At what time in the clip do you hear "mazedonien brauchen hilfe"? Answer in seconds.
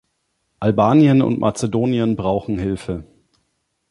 1.37-3.03